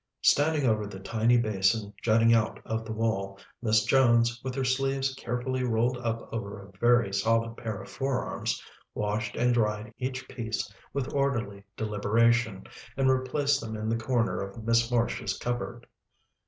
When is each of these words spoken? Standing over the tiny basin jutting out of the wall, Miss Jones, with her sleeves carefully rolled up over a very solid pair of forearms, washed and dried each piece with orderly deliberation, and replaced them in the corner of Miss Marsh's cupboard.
Standing 0.23 0.65
over 0.65 0.87
the 0.87 0.99
tiny 0.99 1.37
basin 1.37 1.93
jutting 2.01 2.33
out 2.33 2.59
of 2.65 2.85
the 2.85 2.91
wall, 2.91 3.37
Miss 3.61 3.83
Jones, 3.85 4.41
with 4.43 4.55
her 4.55 4.63
sleeves 4.63 5.13
carefully 5.13 5.63
rolled 5.63 5.95
up 5.99 6.27
over 6.33 6.57
a 6.59 6.71
very 6.79 7.13
solid 7.13 7.55
pair 7.55 7.79
of 7.83 7.87
forearms, 7.87 8.59
washed 8.95 9.35
and 9.35 9.53
dried 9.53 9.93
each 9.99 10.27
piece 10.27 10.67
with 10.91 11.13
orderly 11.13 11.65
deliberation, 11.77 12.63
and 12.97 13.11
replaced 13.11 13.61
them 13.61 13.75
in 13.75 13.89
the 13.89 13.95
corner 13.95 14.41
of 14.41 14.63
Miss 14.63 14.89
Marsh's 14.89 15.37
cupboard. 15.37 15.85